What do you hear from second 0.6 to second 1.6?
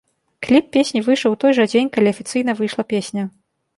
песні выйшаў у той